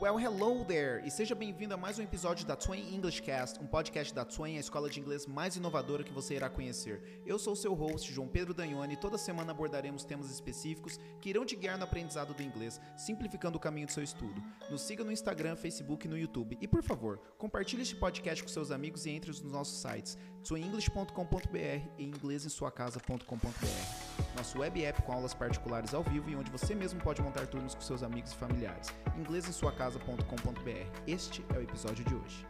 Well, 0.00 0.18
hello 0.18 0.64
there! 0.64 1.06
E 1.06 1.10
seja 1.10 1.34
bem-vindo 1.34 1.74
a 1.74 1.76
mais 1.76 1.98
um 1.98 2.02
episódio 2.02 2.46
da 2.46 2.56
Twain 2.56 2.94
English 2.94 3.20
Cast, 3.20 3.60
um 3.60 3.66
podcast 3.66 4.14
da 4.14 4.24
Twain, 4.24 4.56
a 4.56 4.60
escola 4.60 4.88
de 4.88 4.98
inglês 4.98 5.26
mais 5.26 5.56
inovadora 5.56 6.02
que 6.02 6.10
você 6.10 6.36
irá 6.36 6.48
conhecer. 6.48 7.20
Eu 7.26 7.38
sou 7.38 7.54
seu 7.54 7.74
host, 7.74 8.10
João 8.10 8.26
Pedro 8.26 8.54
Danhone, 8.54 8.94
e 8.94 8.96
toda 8.96 9.18
semana 9.18 9.50
abordaremos 9.50 10.02
temas 10.02 10.30
específicos 10.30 10.98
que 11.20 11.28
irão 11.28 11.44
te 11.44 11.54
guiar 11.54 11.76
no 11.76 11.84
aprendizado 11.84 12.32
do 12.32 12.42
inglês, 12.42 12.80
simplificando 12.96 13.58
o 13.58 13.60
caminho 13.60 13.88
do 13.88 13.92
seu 13.92 14.02
estudo. 14.02 14.42
Nos 14.70 14.80
siga 14.80 15.04
no 15.04 15.12
Instagram, 15.12 15.54
Facebook 15.54 16.06
e 16.06 16.08
no 16.08 16.16
YouTube. 16.16 16.56
E, 16.62 16.66
por 16.66 16.82
favor, 16.82 17.18
compartilhe 17.36 17.82
este 17.82 17.94
podcast 17.94 18.42
com 18.42 18.48
seus 18.48 18.70
amigos 18.70 19.04
e 19.04 19.10
entre 19.10 19.28
nos 19.30 19.42
nossos 19.42 19.82
sites 19.82 20.16
twainenglish.com.br 20.44 21.88
e 21.98 22.04
inglesemsuacasa.com.br. 22.04 24.36
Nosso 24.36 24.58
web 24.58 24.84
app 24.84 25.02
com 25.02 25.12
aulas 25.12 25.34
particulares 25.34 25.94
ao 25.94 26.02
vivo 26.02 26.30
e 26.30 26.36
onde 26.36 26.50
você 26.50 26.74
mesmo 26.74 27.00
pode 27.00 27.22
montar 27.22 27.46
turnos 27.46 27.74
com 27.74 27.80
seus 27.80 28.02
amigos 28.02 28.32
e 28.32 28.36
familiares. 28.36 28.88
Inglês 29.18 29.48
em 29.48 29.52
sua 29.52 29.72
casa 29.72 29.98
casa.com.br. 29.98 31.00
Este 31.06 31.44
é 31.54 31.58
o 31.58 31.62
episódio 31.62 32.04
de 32.04 32.14
hoje. 32.14 32.46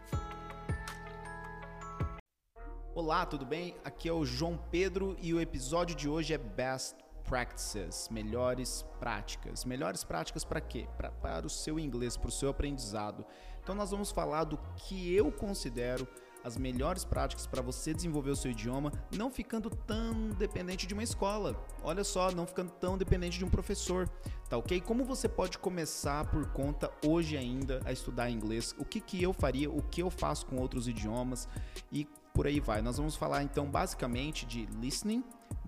Olá, 2.95 3.25
tudo 3.25 3.47
bem? 3.47 3.77
Aqui 3.85 4.09
é 4.09 4.13
o 4.13 4.25
João 4.25 4.59
Pedro 4.71 5.17
e 5.21 5.33
o 5.33 5.41
episódio 5.41 5.97
de 5.97 6.09
hoje 6.09 6.35
é 6.35 6.39
Best 6.39 6.97
Practices, 7.25 8.09
melhores 8.11 8.85
práticas. 8.99 9.65
Melhores 9.65 10.05
práticas 10.05 10.45
para 10.45 10.61
quê? 10.61 10.87
Pra, 10.97 11.11
para 11.11 11.47
o 11.47 11.51
seu 11.51 11.79
inglês, 11.79 12.17
para 12.17 12.29
o 12.29 12.33
seu 12.33 12.51
aprendizado. 12.51 13.25
Então 13.63 13.75
nós 13.75 13.91
vamos 13.91 14.11
falar 14.11 14.45
do 14.45 14.59
que 14.77 15.15
eu 15.15 15.31
considero 15.31 16.07
as 16.45 16.57
melhores 16.57 17.05
práticas 17.05 17.47
para 17.47 17.63
você 17.63 17.93
desenvolver 17.93 18.31
o 18.31 18.37
seu 18.37 18.51
idioma, 18.51 18.93
não 19.17 19.31
ficando 19.31 19.71
tão 19.71 20.31
dependente 20.31 20.87
de 20.87 20.95
uma 20.95 21.03
escola. 21.03 21.63
Olha 21.83 22.05
só, 22.05 22.31
não 22.31 22.47
ficando 22.47 22.71
tão 22.73 22.97
dependente 22.97 23.39
de 23.39 23.45
um 23.45 23.49
professor, 23.49 24.09
tá 24.49 24.57
ok? 24.57 24.81
Como 24.81 25.05
você 25.05 25.29
pode 25.29 25.59
começar 25.59 26.29
por 26.31 26.47
conta 26.53 26.91
hoje 27.07 27.37
ainda 27.37 27.81
a 27.85 27.93
estudar 27.93 28.31
inglês? 28.31 28.75
O 28.79 28.85
que, 28.85 29.01
que 29.01 29.23
eu 29.23 29.33
faria? 29.33 29.71
O 29.71 29.83
que 29.83 30.03
eu 30.03 30.11
faço 30.11 30.47
com 30.47 30.57
outros 30.57 30.89
idiomas? 30.89 31.49
E 31.93 32.07
por 32.33 32.47
aí 32.47 32.61
vai. 32.61 32.81
Nós 32.81 32.97
vamos 32.97 33.17
falar 33.17 33.43
então 33.43 33.71
basicamente 33.71 34.47
de 34.47 34.67
listening, 34.81 35.25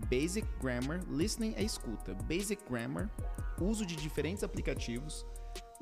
basic 0.09 0.47
grammar, 0.61 1.01
listening 1.09 1.55
é 1.57 1.63
escuta, 1.63 2.15
basic 2.15 2.63
grammar, 2.69 3.11
uso 3.61 3.85
de 3.85 3.97
diferentes 3.97 4.43
aplicativos 4.43 5.25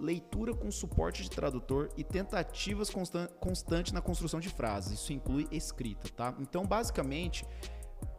leitura 0.00 0.54
com 0.54 0.70
suporte 0.70 1.22
de 1.22 1.30
tradutor 1.30 1.90
e 1.96 2.02
tentativas 2.02 2.90
constan 2.90 3.28
constantes 3.38 3.92
na 3.92 4.00
construção 4.00 4.40
de 4.40 4.48
frases. 4.48 4.98
Isso 4.98 5.12
inclui 5.12 5.46
escrita, 5.52 6.08
tá? 6.08 6.34
Então, 6.40 6.64
basicamente, 6.64 7.44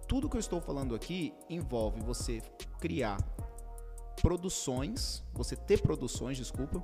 tudo 0.08 0.30
que 0.30 0.36
eu 0.36 0.40
estou 0.40 0.62
falando 0.62 0.94
aqui 0.94 1.34
envolve 1.50 2.00
você 2.02 2.42
criar 2.80 3.18
produções, 4.22 5.24
você 5.34 5.56
ter 5.56 5.82
produções, 5.82 6.38
desculpa, 6.38 6.84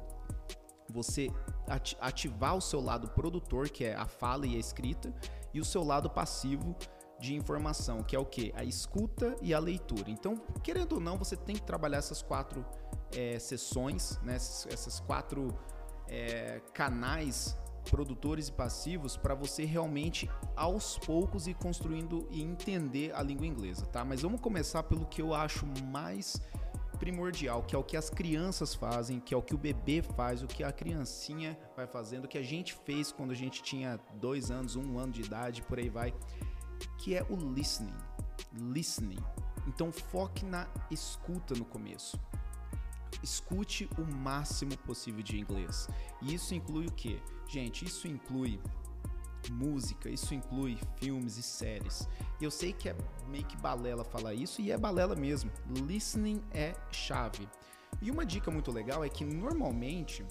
você 0.90 1.30
ativar 2.00 2.56
o 2.56 2.62
seu 2.62 2.82
lado 2.82 3.10
produtor, 3.10 3.70
que 3.70 3.84
é 3.84 3.94
a 3.94 4.08
fala 4.08 4.48
e 4.48 4.56
a 4.56 4.60
escrita, 4.60 5.14
e 5.54 5.60
o 5.60 5.66
seu 5.66 5.84
lado 5.84 6.10
passivo 6.10 6.76
de 7.20 7.36
informação, 7.36 8.04
que 8.04 8.16
é 8.16 8.20
o 8.20 8.26
que? 8.26 8.54
A 8.56 8.64
escuta 8.64 9.36
e 9.42 9.54
a 9.54 9.60
leitura. 9.60 10.10
Então, 10.10 10.36
querendo 10.64 10.94
ou 10.94 11.00
não, 11.00 11.18
você 11.18 11.36
tem 11.36 11.56
que 11.56 11.64
trabalhar 11.64 11.98
essas 11.98 12.22
quatro 12.22 12.66
é, 13.16 13.40
sessões, 13.40 14.20
né, 14.22 14.36
essas, 14.36 14.72
essas 14.72 15.00
quatro 15.00 15.58
é, 16.08 16.62
canais 16.74 17.58
produtores 17.90 18.50
e 18.50 18.52
passivos 18.52 19.16
para 19.16 19.34
você 19.34 19.64
realmente 19.64 20.30
aos 20.56 20.98
poucos 21.00 21.48
ir 21.48 21.54
construindo 21.56 22.28
e 22.30 22.42
entender 22.44 23.16
a 23.16 23.24
língua 23.24 23.46
inglesa, 23.46 23.86
tá? 23.86 24.04
Mas 24.04 24.22
vamos 24.22 24.42
começar 24.42 24.84
pelo 24.84 25.06
que 25.06 25.22
eu 25.22 25.34
acho 25.34 25.66
mais 25.86 26.42
primordial, 26.98 27.64
que 27.64 27.76
é 27.76 27.78
o 27.78 27.84
que 27.84 27.96
as 27.96 28.10
crianças 28.10 28.74
fazem, 28.74 29.20
que 29.20 29.34
é 29.34 29.38
o 29.38 29.42
que 29.42 29.54
o 29.54 29.58
bebê 29.58 30.02
faz, 30.02 30.42
o 30.42 30.48
que 30.48 30.64
a 30.64 30.72
criancinha 30.72 31.58
vai 31.76 31.88
fazendo, 31.88 32.26
o 32.26 32.28
que 32.28 32.38
a 32.38 32.44
gente 32.44 32.74
fez 32.74 33.12
quando 33.12 33.32
a 33.32 33.36
gente 33.36 33.62
tinha 33.62 34.00
dois 34.16 34.52
anos, 34.52 34.76
um 34.76 34.98
ano 34.98 35.14
de 35.14 35.22
idade, 35.22 35.62
por 35.62 35.78
aí 35.78 35.90
vai, 35.90 36.14
que 36.98 37.16
é 37.16 37.26
o 37.30 37.36
listening. 37.36 37.94
Listening. 38.54 39.24
Então 39.68 39.92
foque 39.92 40.46
na 40.46 40.68
escuta 40.90 41.54
no 41.56 41.66
começo 41.66 42.20
escute 43.24 43.90
o 43.98 44.06
máximo 44.06 44.78
possível 44.80 45.24
de 45.24 45.40
inglês. 45.40 45.88
E 46.22 46.34
isso 46.34 46.54
inclui 46.54 46.88
o 46.88 46.92
quê? 46.92 47.20
Gente, 47.48 47.86
isso 47.86 48.08
inclui 48.08 48.60
música, 49.52 50.10
isso 50.10 50.34
inclui 50.34 50.78
filmes 50.98 51.38
e 51.38 51.44
séries. 51.44 52.08
Eu 52.42 52.52
sei 52.52 52.74
que 52.74 52.90
é 52.90 52.96
meio 53.28 53.46
que 53.46 53.58
balela 53.58 54.04
falar 54.04 54.34
isso 54.34 54.62
e 54.62 54.72
é 54.72 54.78
balela 54.78 55.16
mesmo. 55.16 55.52
Listening 55.86 56.42
é 56.52 56.74
chave. 56.92 57.48
E 58.02 58.12
uma 58.12 58.26
dica 58.26 58.52
muito 58.52 58.72
legal 58.72 59.04
é 59.04 59.10
que 59.10 59.26
normalmente 59.26 60.26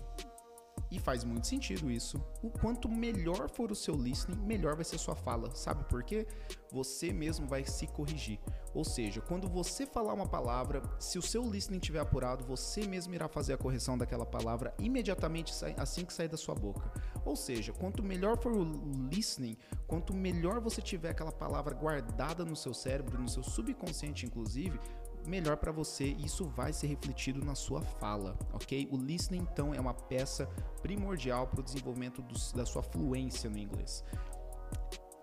e 0.97 0.99
faz 0.99 1.25
muito 1.25 1.47
sentido 1.47 1.91
isso. 1.91 2.19
O 2.43 2.51
quanto 2.51 2.89
melhor 2.89 3.51
for 3.51 3.71
o 3.71 3.75
seu 3.75 3.95
listening, 3.95 4.39
melhor 4.47 4.75
vai 4.75 4.85
ser 4.85 4.97
a 4.97 4.99
sua 4.99 5.15
fala. 5.15 5.55
Sabe 5.55 5.85
por 5.85 6.03
quê? 6.03 6.27
Você 6.73 7.13
mesmo 7.13 7.47
vai 7.47 7.65
se 7.65 7.87
corrigir. 7.87 8.41
Ou 8.75 8.85
seja, 8.85 9.21
quando 9.21 9.49
você 9.49 9.87
falar 9.87 10.15
uma 10.15 10.27
palavra, 10.27 10.83
se 10.99 11.19
o 11.19 11.23
seu 11.23 11.43
listening 11.43 11.79
estiver 11.79 12.01
apurado, 12.01 12.45
você 12.45 12.87
mesmo 12.87 13.15
irá 13.15 13.29
fazer 13.29 13.53
a 13.53 13.59
correção 13.59 13.97
daquela 13.97 14.27
palavra 14.27 14.75
imediatamente 14.79 15.53
assim 15.77 16.05
que 16.05 16.13
sair 16.13 16.29
da 16.29 16.37
sua 16.37 16.55
boca. 16.55 16.91
Ou 17.25 17.37
seja, 17.37 17.73
quanto 17.73 18.03
melhor 18.03 18.39
for 18.39 18.53
o 18.53 18.65
listening, 19.11 19.57
quanto 19.87 20.15
melhor 20.15 20.61
você 20.61 20.81
tiver 20.81 21.11
aquela 21.11 21.33
palavra 21.33 21.75
guardada 21.75 22.45
no 22.45 22.57
seu 22.57 22.73
cérebro, 22.75 23.21
no 23.21 23.29
seu 23.29 23.43
subconsciente 23.43 24.27
inclusive, 24.27 24.79
melhor 25.27 25.57
para 25.57 25.73
você 25.73 26.05
e 26.05 26.25
isso 26.25 26.45
vai 26.49 26.73
ser 26.73 26.87
refletido 26.87 27.45
na 27.45 27.55
sua 27.55 27.83
fala, 27.83 28.39
ok? 28.53 28.89
O 28.91 28.97
listening, 28.97 29.47
então, 29.51 29.75
é 29.75 29.81
uma 29.81 29.95
peça 29.95 30.47
primordial 30.83 31.47
para 31.47 31.61
o 31.61 31.63
desenvolvimento 31.63 32.23
do, 32.23 32.35
da 32.55 32.65
sua 32.65 32.83
fluência 32.83 33.51
no 33.51 33.59
inglês. 33.59 34.05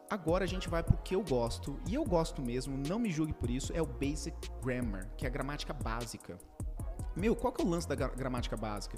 Agora 0.09 0.43
a 0.43 0.47
gente 0.47 0.69
vai 0.69 0.83
para 0.83 0.95
o 0.95 1.01
que 1.01 1.15
eu 1.15 1.23
gosto, 1.23 1.79
e 1.87 1.95
eu 1.95 2.03
gosto 2.03 2.41
mesmo, 2.41 2.77
não 2.77 2.99
me 2.99 3.09
julgue 3.09 3.33
por 3.33 3.49
isso, 3.49 3.73
é 3.73 3.81
o 3.81 3.85
Basic 3.85 4.35
Grammar, 4.63 5.09
que 5.17 5.25
é 5.25 5.27
a 5.27 5.31
gramática 5.31 5.73
básica. 5.73 6.37
Meu, 7.15 7.35
qual 7.35 7.51
que 7.51 7.61
é 7.61 7.65
o 7.65 7.67
lance 7.69 7.87
da 7.87 7.95
gramática 7.95 8.55
básica? 8.55 8.97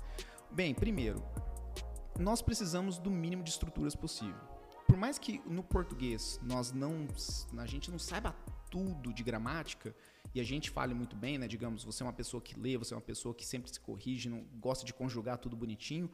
Bem, 0.52 0.74
primeiro, 0.74 1.24
nós 2.20 2.42
precisamos 2.42 2.98
do 2.98 3.10
mínimo 3.10 3.44
de 3.44 3.50
estruturas 3.50 3.96
possível. 3.96 4.40
Por 4.88 4.98
mais 4.98 5.18
que 5.18 5.42
no 5.46 5.64
português 5.64 6.40
nós 6.44 6.72
não, 6.72 7.08
a 7.58 7.66
gente 7.66 7.90
não 7.90 8.00
saiba 8.00 8.36
tudo 8.76 9.14
de 9.14 9.24
gramática 9.24 9.96
e 10.34 10.42
a 10.42 10.44
gente 10.44 10.70
fale 10.70 10.94
muito 10.94 11.16
bem, 11.16 11.38
né? 11.38 11.48
Digamos, 11.48 11.86
você 11.86 12.04
é 12.04 12.06
uma 12.06 12.12
pessoa 12.12 12.42
que 12.42 12.60
lê, 12.60 12.76
você 12.76 12.94
é 12.94 12.98
uma 12.98 13.02
pessoa 13.02 13.34
que 13.34 13.46
sempre 13.46 13.72
se 13.72 13.80
corrige, 13.80 14.30
não 14.30 14.44
gosta 14.60 14.86
de 14.86 14.94
conjugar 14.94 15.38
tudo 15.38 15.56
bonitinho. 15.56 16.12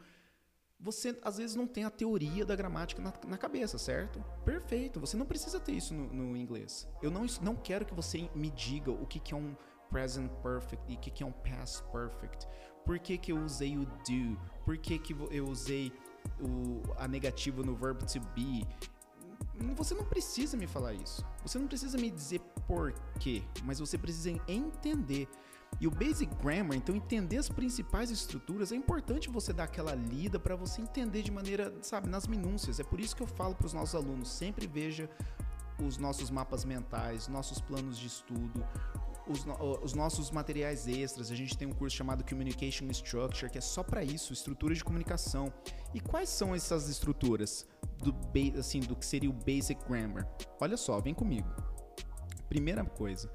Você 0.79 1.17
às 1.23 1.37
vezes 1.37 1.55
não 1.55 1.65
tem 1.65 1.85
a 1.85 1.89
teoria 1.89 2.45
da 2.45 2.55
gramática 2.55 3.01
na, 3.01 3.11
na 3.27 3.35
cabeça, 3.35 3.79
certo? 3.79 4.23
Perfeito, 4.45 4.99
você 4.99 5.17
não 5.17 5.25
precisa 5.25 5.59
ter 5.59 5.71
isso 5.71 5.91
no, 5.91 6.13
no, 6.13 6.37
inglês. 6.37 6.87
Eu 7.01 7.09
não, 7.09 7.25
não 7.41 7.55
quero 7.55 7.83
que 7.83 7.95
você 7.95 8.29
me 8.35 8.51
diga 8.51 8.91
o 8.91 9.07
que, 9.07 9.19
que 9.19 9.33
é 9.33 9.37
um 9.37 9.55
present 9.89 10.31
perfect 10.43 10.83
e 10.87 10.95
o 10.95 10.99
que, 10.99 11.09
que 11.09 11.23
é 11.23 11.25
um 11.25 11.31
past 11.31 11.81
perfect. 11.91 12.47
Por 12.85 12.99
que, 12.99 13.17
que 13.17 13.31
eu 13.31 13.39
usei 13.39 13.75
o 13.75 13.85
do? 13.85 14.39
Por 14.65 14.77
que, 14.77 14.99
que 14.99 15.15
eu 15.31 15.47
usei 15.47 15.91
o, 16.39 16.83
a 16.97 17.07
negativa 17.07 17.63
no 17.63 17.75
verbo 17.75 18.05
to 18.05 18.19
be? 18.35 18.67
Você 19.75 19.93
não 19.93 20.05
precisa 20.05 20.57
me 20.57 20.67
falar 20.67 20.93
isso. 20.93 21.25
Você 21.43 21.57
não 21.57 21.67
precisa 21.67 21.97
me 21.97 22.09
dizer 22.09 22.39
por 22.67 22.93
quê, 23.19 23.43
mas 23.63 23.79
você 23.79 23.97
precisa 23.97 24.29
entender. 24.47 25.27
E 25.79 25.87
o 25.87 25.91
Basic 25.91 26.33
Grammar, 26.35 26.77
então 26.77 26.95
entender 26.95 27.37
as 27.37 27.49
principais 27.49 28.11
estruturas, 28.11 28.71
é 28.71 28.75
importante 28.75 29.29
você 29.29 29.53
dar 29.53 29.63
aquela 29.63 29.95
lida 29.95 30.39
para 30.39 30.55
você 30.55 30.81
entender 30.81 31.23
de 31.23 31.31
maneira, 31.31 31.73
sabe, 31.81 32.09
nas 32.09 32.27
minúcias. 32.27 32.79
É 32.79 32.83
por 32.83 32.99
isso 32.99 33.15
que 33.15 33.23
eu 33.23 33.27
falo 33.27 33.55
para 33.55 33.65
os 33.65 33.73
nossos 33.73 33.95
alunos, 33.95 34.29
sempre 34.29 34.67
veja 34.67 35.09
os 35.81 35.97
nossos 35.97 36.29
mapas 36.29 36.63
mentais, 36.63 37.27
nossos 37.27 37.59
planos 37.59 37.97
de 37.97 38.07
estudo, 38.07 38.63
os, 39.27 39.45
os, 39.81 39.93
nossos 39.93 40.29
materiais 40.29 40.87
extras. 40.87 41.31
A 41.31 41.35
gente 41.35 41.57
tem 41.57 41.67
um 41.67 41.71
curso 41.71 41.95
chamado 41.95 42.23
Communication 42.23 42.85
Structure, 42.91 43.51
que 43.51 43.57
é 43.57 43.61
só 43.61 43.81
para 43.81 44.03
isso, 44.03 44.33
estrutura 44.33 44.75
de 44.75 44.83
comunicação. 44.83 45.51
E 45.93 45.99
quais 45.99 46.29
são 46.29 46.53
essas 46.53 46.89
estruturas 46.89 47.65
do, 48.01 48.15
assim, 48.57 48.79
do 48.79 48.95
que 48.95 49.05
seria 49.05 49.29
o 49.29 49.33
Basic 49.33 49.79
Grammar? 49.87 50.27
Olha 50.59 50.77
só, 50.77 50.99
vem 50.99 51.13
comigo. 51.13 51.49
Primeira 52.49 52.83
coisa, 52.83 53.31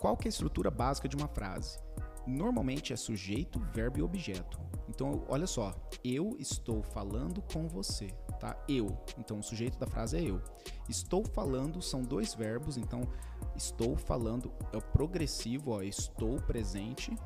qual 0.00 0.16
que 0.16 0.26
é 0.26 0.28
a 0.28 0.30
estrutura 0.30 0.70
básica 0.70 1.08
de 1.08 1.16
uma 1.16 1.28
frase? 1.28 1.78
Normalmente 2.26 2.92
é 2.92 2.96
sujeito, 2.96 3.60
verbo 3.72 3.98
e 3.98 4.02
objeto. 4.02 4.58
Então, 4.88 5.24
olha 5.28 5.46
só, 5.46 5.74
eu 6.04 6.36
estou 6.38 6.82
falando 6.82 7.42
com 7.52 7.68
você, 7.68 8.08
tá? 8.40 8.56
Eu. 8.68 8.86
Então, 9.18 9.38
o 9.38 9.42
sujeito 9.42 9.78
da 9.78 9.86
frase 9.86 10.16
é 10.16 10.22
eu. 10.22 10.40
Estou 10.88 11.24
falando 11.24 11.82
são 11.82 12.02
dois 12.02 12.34
verbos, 12.34 12.76
então 12.76 13.00
estou 13.56 13.96
falando 13.96 14.52
é 14.72 14.76
o 14.76 14.82
progressivo, 14.82 15.72
ó, 15.72 15.82
estou 15.82 16.36
presente, 16.42 17.16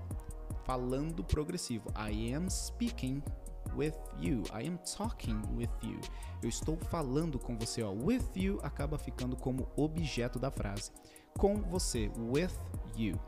falando 0.65 1.25
progressivo. 1.25 1.91
I 1.97 2.33
am 2.35 2.49
speaking 2.49 3.23
with 3.81 3.95
you. 4.21 4.43
I 4.53 4.67
am 4.67 4.79
talking 4.79 5.41
with 5.57 5.71
you. 5.83 5.99
Eu 6.43 6.51
estou 6.51 6.77
falando 6.77 7.39
com 7.39 7.57
você, 7.57 7.83
ó. 7.83 7.91
With 7.91 8.25
you 8.37 8.61
acaba 8.63 8.99
ficando 8.99 9.35
como 9.37 9.69
objeto 9.75 10.39
da 10.39 10.51
frase. 10.51 10.91
Com 11.39 11.57
você, 11.57 12.11
with 12.19 12.53
you. 12.95 13.19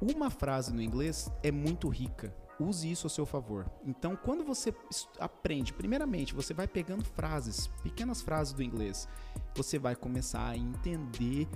Uma 0.00 0.28
frase 0.28 0.74
no 0.74 0.82
inglês 0.82 1.32
é 1.42 1.50
muito 1.50 1.88
rica, 1.88 2.34
use 2.60 2.90
isso 2.90 3.06
a 3.06 3.10
seu 3.10 3.24
favor. 3.24 3.64
Então, 3.82 4.14
quando 4.14 4.44
você 4.44 4.74
aprende, 5.18 5.72
primeiramente, 5.72 6.34
você 6.34 6.52
vai 6.52 6.68
pegando 6.68 7.02
frases, 7.02 7.68
pequenas 7.82 8.20
frases 8.20 8.52
do 8.52 8.62
inglês, 8.62 9.08
você 9.54 9.78
vai 9.78 9.96
começar 9.96 10.50
a 10.50 10.56
entender 10.56 11.48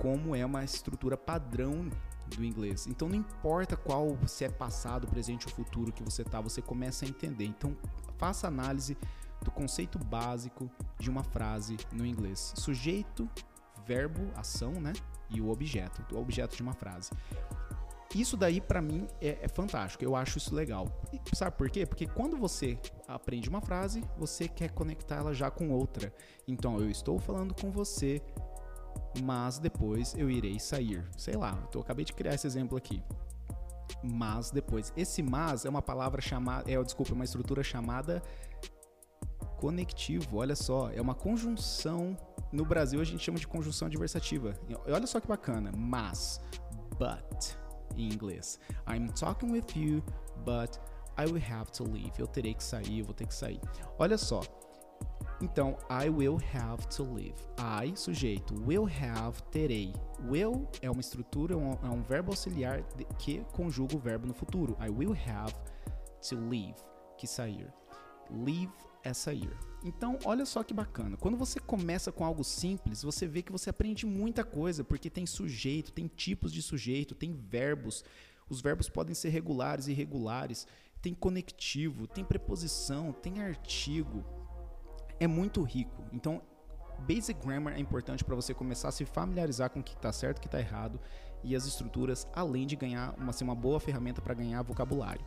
como 0.00 0.36
é 0.36 0.46
uma 0.46 0.62
estrutura 0.62 1.16
padrão 1.16 1.90
do 2.36 2.44
inglês. 2.44 2.86
Então, 2.86 3.08
não 3.08 3.16
importa 3.16 3.76
qual 3.76 4.16
se 4.26 4.44
é 4.44 4.48
passado, 4.48 5.06
presente 5.06 5.46
ou 5.46 5.52
futuro 5.52 5.92
que 5.92 6.02
você 6.02 6.24
tá, 6.24 6.40
você 6.40 6.62
começa 6.62 7.04
a 7.04 7.08
entender. 7.08 7.44
Então, 7.44 7.76
faça 8.16 8.46
análise 8.46 8.96
do 9.42 9.50
conceito 9.50 9.98
básico 9.98 10.70
de 10.98 11.10
uma 11.10 11.22
frase 11.22 11.76
no 11.92 12.04
inglês: 12.04 12.52
sujeito, 12.56 13.28
verbo, 13.86 14.30
ação, 14.36 14.72
né? 14.72 14.92
E 15.30 15.40
o 15.40 15.50
objeto, 15.50 16.02
o 16.14 16.18
objeto 16.18 16.56
de 16.56 16.62
uma 16.62 16.74
frase. 16.74 17.10
Isso 18.14 18.38
daí 18.38 18.58
para 18.58 18.80
mim 18.80 19.06
é, 19.20 19.38
é, 19.42 19.48
fantástico, 19.48 20.02
eu 20.02 20.16
acho 20.16 20.38
isso 20.38 20.54
legal. 20.54 20.86
E 21.12 21.36
sabe 21.36 21.56
por 21.56 21.68
quê? 21.68 21.84
Porque 21.84 22.06
quando 22.06 22.38
você 22.38 22.78
aprende 23.06 23.50
uma 23.50 23.60
frase, 23.60 24.02
você 24.16 24.48
quer 24.48 24.70
conectar 24.70 25.16
ela 25.16 25.34
já 25.34 25.50
com 25.50 25.70
outra. 25.70 26.12
Então 26.46 26.80
eu 26.80 26.90
estou 26.90 27.18
falando 27.18 27.54
com 27.54 27.70
você, 27.70 28.22
mas 29.22 29.58
depois 29.58 30.14
eu 30.16 30.30
irei 30.30 30.58
sair. 30.58 31.04
Sei 31.16 31.36
lá, 31.36 31.58
eu 31.74 31.80
acabei 31.80 32.04
de 32.04 32.12
criar 32.12 32.34
esse 32.34 32.46
exemplo 32.46 32.76
aqui. 32.76 33.02
Mas 34.02 34.50
depois, 34.50 34.92
esse 34.96 35.22
mas 35.22 35.64
é 35.64 35.68
uma 35.68 35.82
palavra 35.82 36.20
chamada, 36.20 36.70
é, 36.70 36.82
desculpa, 36.82 37.12
uma 37.12 37.24
estrutura 37.24 37.62
chamada 37.62 38.22
conectivo. 39.58 40.38
Olha 40.38 40.54
só, 40.54 40.90
é 40.90 41.00
uma 41.00 41.14
conjunção. 41.14 42.16
No 42.52 42.64
Brasil 42.64 43.00
a 43.00 43.04
gente 43.04 43.22
chama 43.22 43.38
de 43.38 43.46
conjunção 43.46 43.86
adversativa. 43.86 44.54
Olha 44.86 45.06
só 45.06 45.20
que 45.20 45.26
bacana. 45.26 45.72
Mas, 45.76 46.40
but 46.98 47.56
em 47.96 48.08
inglês. 48.08 48.58
I'm 48.86 49.08
talking 49.08 49.50
with 49.50 49.74
you, 49.74 50.02
but 50.44 50.78
I 51.16 51.26
will 51.26 51.42
have 51.42 51.70
to 51.72 51.84
leave. 51.84 52.12
Eu 52.18 52.26
terei 52.26 52.54
que 52.54 52.62
sair, 52.62 53.00
eu 53.00 53.04
vou 53.04 53.14
ter 53.14 53.26
que 53.26 53.34
sair. 53.34 53.60
Olha 53.98 54.16
só. 54.16 54.40
Então, 55.40 55.78
I 55.88 56.08
will 56.08 56.38
have 56.52 56.86
to 56.88 57.04
leave. 57.04 57.34
I, 57.58 57.96
sujeito. 57.96 58.54
Will 58.66 58.86
have, 58.86 59.40
terei. 59.52 59.92
Will 60.28 60.68
é 60.82 60.90
uma 60.90 61.00
estrutura, 61.00 61.54
é 61.54 61.56
um, 61.56 61.72
é 61.72 61.90
um 61.90 62.02
verbo 62.02 62.32
auxiliar 62.32 62.82
que 63.18 63.44
conjuga 63.52 63.94
o 63.94 64.00
verbo 64.00 64.26
no 64.26 64.34
futuro. 64.34 64.76
I 64.80 64.90
will 64.90 65.12
have 65.12 65.54
to 66.28 66.36
leave, 66.48 66.74
que 67.16 67.26
sair. 67.26 67.72
Leave 68.30 68.72
é 69.04 69.14
sair. 69.14 69.50
Então, 69.84 70.18
olha 70.24 70.44
só 70.44 70.64
que 70.64 70.74
bacana. 70.74 71.16
Quando 71.16 71.36
você 71.36 71.60
começa 71.60 72.10
com 72.10 72.24
algo 72.24 72.42
simples, 72.42 73.02
você 73.02 73.26
vê 73.26 73.40
que 73.40 73.52
você 73.52 73.70
aprende 73.70 74.06
muita 74.06 74.42
coisa, 74.42 74.82
porque 74.82 75.08
tem 75.08 75.24
sujeito, 75.24 75.92
tem 75.92 76.08
tipos 76.08 76.52
de 76.52 76.60
sujeito, 76.60 77.14
tem 77.14 77.32
verbos. 77.32 78.04
Os 78.50 78.60
verbos 78.60 78.88
podem 78.88 79.14
ser 79.14 79.28
regulares 79.28 79.86
e 79.86 79.92
irregulares, 79.92 80.66
tem 81.00 81.14
conectivo, 81.14 82.08
tem 82.08 82.24
preposição, 82.24 83.12
tem 83.12 83.40
artigo. 83.40 84.24
É 85.20 85.26
muito 85.26 85.62
rico. 85.62 86.04
Então, 86.12 86.42
Basic 87.00 87.40
Grammar 87.44 87.74
é 87.74 87.80
importante 87.80 88.24
para 88.24 88.34
você 88.34 88.52
começar 88.52 88.88
a 88.88 88.92
se 88.92 89.04
familiarizar 89.04 89.70
com 89.70 89.80
o 89.80 89.82
que 89.82 89.94
está 89.94 90.12
certo 90.12 90.38
o 90.38 90.40
que 90.40 90.48
está 90.48 90.58
errado 90.58 91.00
e 91.44 91.54
as 91.54 91.64
estruturas, 91.66 92.26
além 92.34 92.66
de 92.66 92.76
ganhar 92.76 93.14
uma, 93.16 93.32
ser 93.32 93.44
uma 93.44 93.54
boa 93.54 93.78
ferramenta 93.78 94.20
para 94.20 94.34
ganhar 94.34 94.62
vocabulário. 94.62 95.24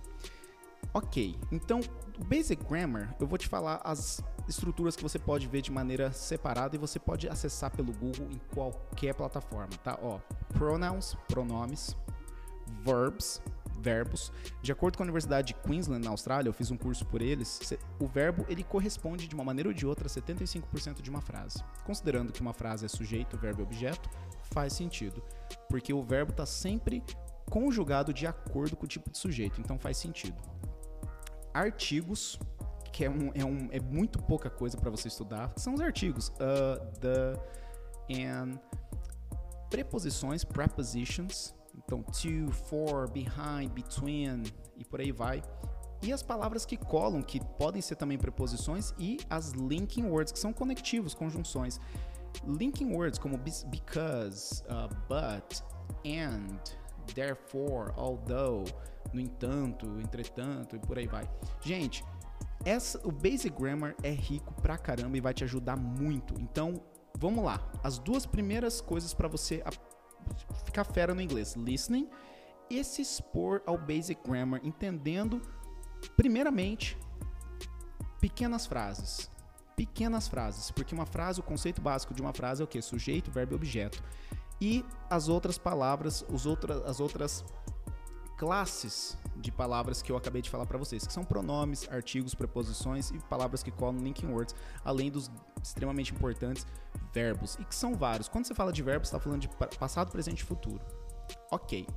Ok, 0.94 1.38
então 1.52 1.80
Basic 2.28 2.66
Grammar 2.66 3.16
eu 3.20 3.26
vou 3.26 3.38
te 3.38 3.48
falar 3.48 3.80
as 3.84 4.22
estruturas 4.48 4.96
que 4.96 5.04
você 5.04 5.18
pode 5.18 5.48
ver 5.48 5.62
de 5.62 5.72
maneira 5.72 6.12
separada 6.12 6.76
e 6.76 6.80
você 6.80 7.00
pode 7.00 7.30
acessar 7.30 7.72
pelo 7.72 7.94
Google 7.94 8.28
em 8.30 8.42
qualquer 8.54 9.14
plataforma, 9.14 9.70
tá? 9.84 9.98
Ó, 10.02 10.20
pronouns, 10.50 11.16
pronomes, 11.28 11.96
verbs, 12.84 13.42
verbos. 13.82 14.32
De 14.62 14.72
acordo 14.72 14.98
com 14.98 15.04
a 15.04 15.06
Universidade 15.06 15.48
de 15.48 15.54
Queensland, 15.56 16.06
na 16.06 16.12
Austrália, 16.12 16.48
eu 16.48 16.54
fiz 16.54 16.72
um 16.72 16.78
curso 16.78 17.06
por 17.06 17.22
eles, 17.22 17.60
o 18.00 18.08
verbo 18.08 18.46
ele 18.48 18.64
corresponde 18.64 19.28
de 19.28 19.36
uma 19.36 19.44
maneira 19.44 19.70
ou 19.70 19.74
de 19.74 19.86
outra 19.86 20.08
a 20.08 20.10
75% 20.10 21.02
de 21.02 21.10
uma 21.10 21.22
frase. 21.22 21.64
Considerando 21.86 22.32
que 22.32 22.42
uma 22.42 22.54
frase 22.54 22.86
é 22.86 22.88
sujeito, 22.88 23.38
verbo 23.38 23.62
e 23.62 23.64
objeto, 23.64 24.10
faz 24.54 24.74
sentido, 24.74 25.22
porque 25.70 25.94
o 25.94 26.04
verbo 26.04 26.32
está 26.32 26.46
sempre 26.46 27.04
conjugado 27.50 28.14
de 28.14 28.26
acordo 28.26 28.78
com 28.78 28.86
o 28.86 28.88
tipo 28.88 29.10
de 29.10 29.18
sujeito, 29.18 29.60
então 29.60 29.78
faz 29.78 29.98
sentido 29.98 30.42
artigos, 31.54 32.40
que 32.92 33.06
é, 33.06 33.10
um, 33.10 33.32
é, 33.34 33.46
um, 33.46 33.68
é 33.72 33.80
muito 33.80 34.22
pouca 34.22 34.50
coisa 34.50 34.78
para 34.78 34.90
você 34.90 35.08
estudar, 35.08 35.52
são 35.58 35.74
os 35.74 35.82
artigos 35.82 36.30
uh, 36.30 37.00
the 37.00 37.40
and 38.10 38.60
preposições, 39.70 40.44
prepositions, 40.44 41.56
então 41.76 42.04
to, 42.04 42.52
for, 42.52 43.10
behind, 43.12 43.72
between 43.74 44.44
e 44.78 44.84
por 44.84 45.00
aí 45.00 45.12
vai. 45.12 45.42
E 46.04 46.12
as 46.12 46.24
palavras 46.24 46.66
que 46.66 46.78
colam, 46.78 47.22
que 47.22 47.40
podem 47.58 47.82
ser 47.82 47.96
também 47.96 48.18
preposições, 48.18 48.94
e 48.98 49.20
as 49.30 49.52
linking 49.52 50.06
words, 50.06 50.32
que 50.32 50.40
são 50.40 50.52
conectivos, 50.52 51.14
conjunções. 51.14 51.80
Linking 52.46 52.96
words 52.96 53.20
como 53.20 53.38
because, 53.38 54.64
uh, 54.64 54.90
but, 55.08 55.62
and, 56.06 56.58
therefore, 57.14 57.94
although, 57.98 58.64
no 59.14 59.20
entanto, 59.20 59.86
entretanto 60.00 60.76
e 60.76 60.80
por 60.80 60.98
aí 60.98 61.06
vai. 61.06 61.30
Gente, 61.62 62.04
essa, 62.66 63.00
o 63.08 63.12
Basic 63.12 63.50
Grammar 63.50 63.96
é 64.02 64.12
rico 64.12 64.54
pra 64.56 64.78
caramba 64.78 65.18
e 65.18 65.22
vai 65.22 65.34
te 65.34 65.44
ajudar 65.44 65.78
muito. 65.78 66.34
Então, 66.42 66.82
vamos 67.18 67.44
lá. 67.44 67.60
As 67.84 68.00
duas 68.00 68.26
primeiras 68.26 68.82
coisas 68.82 69.14
para 69.14 69.28
você 69.28 69.62
ficar 70.66 70.84
fera 70.84 71.14
no 71.14 71.22
inglês: 71.22 71.56
listening 71.56 72.10
e 72.70 72.84
se 72.84 73.02
expor 73.02 73.62
ao 73.66 73.78
Basic 73.78 74.22
Grammar, 74.24 74.62
entendendo, 74.64 75.42
primeiramente, 76.16 76.98
pequenas 78.20 78.66
frases. 78.66 79.30
Pequenas 79.76 80.28
frases, 80.28 80.70
porque 80.70 80.94
uma 80.94 81.06
frase, 81.06 81.40
o 81.40 81.44
conceito 81.44 81.82
básico 81.82 82.14
de 82.14 82.22
uma 82.22 82.34
frase 82.34 82.62
é 82.62 82.66
o 82.66 82.68
que? 82.68 82.82
Sujeito, 82.82 83.32
verbo 83.32 83.54
e 83.54 83.56
objeto. 83.56 84.04
E 84.60 84.86
as 85.10 85.28
outras 85.28 85.58
palavras, 85.58 86.24
os 86.30 86.46
outra, 86.46 86.88
as 86.88 87.00
outras 87.00 87.44
classes 88.38 89.18
de 89.36 89.52
palavras 89.52 90.02
que 90.02 90.12
eu 90.12 90.18
acabei 90.18 90.42
de 90.42 90.50
falar 90.50 90.66
para 90.66 90.78
vocês, 90.78 91.06
que 91.06 91.14
são 91.14 91.24
pronomes, 91.24 91.88
artigos, 91.90 92.36
preposições 92.36 93.12
e 93.12 93.20
palavras 93.20 93.64
que 93.64 93.72
colam 93.72 94.02
linking 94.02 94.28
words, 94.28 94.56
além 94.84 95.10
dos 95.10 95.32
extremamente 95.62 96.14
importantes 96.14 96.66
verbos, 97.14 97.58
e 97.60 97.66
que 97.66 97.76
são 97.76 97.96
vários. 97.96 98.28
Quando 98.28 98.46
você 98.46 98.54
fala 98.54 98.72
de 98.72 98.82
verbos, 98.82 99.08
está 99.08 99.20
falando 99.20 99.42
de 99.42 99.50
passado, 99.78 100.12
presente 100.12 100.42
e 100.42 100.44
futuro. 100.44 100.82
Ok. 101.52 101.88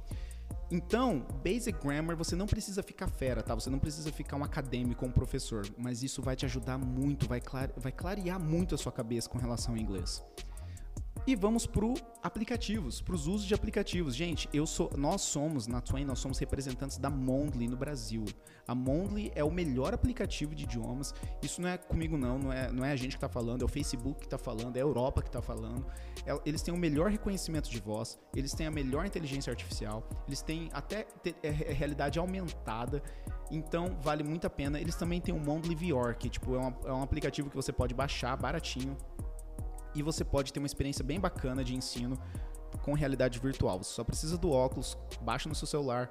Então, 0.71 1.27
Basic 1.45 1.79
Grammar, 1.79 2.17
você 2.17 2.35
não 2.35 2.47
precisa 2.47 2.83
ficar 2.83 3.07
fera, 3.07 3.43
tá? 3.43 3.55
Você 3.55 3.71
não 3.71 3.79
precisa 3.79 4.11
ficar 4.11 4.37
um 4.37 4.45
acadêmico 4.45 5.05
um 5.05 5.13
professor, 5.13 5.65
mas 5.77 6.03
isso 6.03 6.23
vai 6.23 6.35
te 6.35 6.45
ajudar 6.47 6.79
muito, 6.79 7.29
vai, 7.29 7.41
clare... 7.41 7.73
vai 7.77 7.93
clarear 7.93 8.41
muito 8.41 8.75
a 8.75 8.79
sua 8.79 8.91
cabeça 8.91 9.29
com 9.29 9.39
relação 9.39 9.75
ao 9.75 9.81
inglês. 9.81 10.25
E 11.27 11.35
vamos 11.35 11.67
para 11.67 11.87
aplicativos, 12.23 13.01
para 13.01 13.15
os 13.15 13.27
usos 13.27 13.47
de 13.47 13.55
aplicativos. 13.55 14.15
Gente, 14.15 14.47
eu 14.53 14.67
sou, 14.67 14.91
nós 14.95 15.23
somos, 15.23 15.67
na 15.67 15.81
Twain, 15.81 16.05
nós 16.05 16.19
somos 16.19 16.39
representantes 16.39 16.99
da 16.99 17.09
Mondly 17.09 17.67
no 17.67 17.79
Brasil. 17.79 18.27
A 18.69 18.75
Mondly 18.75 19.33
é 19.35 19.43
o 19.43 19.51
melhor 19.51 19.95
aplicativo 19.95 20.55
de 20.55 20.65
idiomas. 20.65 21.15
Isso 21.43 21.63
não 21.63 21.71
é 21.71 21.79
comigo 21.79 22.19
não, 22.19 22.39
não 22.39 22.53
é, 22.53 22.71
não 22.71 22.85
é 22.85 22.93
a 22.93 22.97
gente 22.97 23.13
que 23.13 23.17
está 23.17 23.29
falando, 23.29 23.63
é 23.63 23.65
o 23.65 23.69
Facebook 23.69 24.21
que 24.21 24.27
está 24.27 24.37
falando, 24.37 24.77
é 24.77 24.81
a 24.81 24.83
Europa 24.83 25.23
que 25.23 25.31
está 25.31 25.41
falando. 25.41 25.87
É, 26.27 26.39
eles 26.45 26.61
têm 26.61 26.75
o 26.75 26.77
melhor 26.77 27.11
reconhecimento 27.11 27.71
de 27.71 27.81
voz, 27.81 28.19
eles 28.37 28.53
têm 28.53 28.67
a 28.67 28.71
melhor 28.71 29.07
inteligência 29.07 29.51
artificial, 29.51 30.07
eles 30.29 30.43
têm 30.43 30.69
até 30.75 31.05
te, 31.23 31.35
é, 31.43 31.49
é 31.49 31.73
realidade 31.73 32.19
aumentada. 32.19 33.03
Então 33.51 33.97
vale 34.03 34.23
muito 34.23 34.47
a 34.47 34.51
pena. 34.51 34.79
Eles 34.79 34.95
também 34.95 35.23
têm 35.23 35.35
o 35.35 35.41
Mondly 35.41 35.75
VR, 35.75 36.15
que 36.19 36.29
tipo, 36.29 36.55
é, 36.55 36.75
é 36.85 36.93
um 36.93 37.03
aplicativo 37.03 37.49
que 37.49 37.57
você 37.57 37.73
pode 37.73 37.95
baixar 37.95 38.37
baratinho 38.37 38.95
e 39.95 40.03
você 40.03 40.25
pode 40.25 40.53
ter 40.53 40.59
uma 40.59 40.67
experiência 40.67 41.05
bem 41.05 41.21
bacana 41.21 41.65
de 41.65 41.75
ensino 41.75 42.19
com 42.83 42.93
realidade 42.93 43.39
virtual. 43.39 43.83
Você 43.83 43.93
só 43.93 44.05
precisa 44.05 44.37
do 44.37 44.51
óculos, 44.51 44.97
baixa 45.21 45.49
no 45.49 45.55
seu 45.55 45.67
celular 45.67 46.11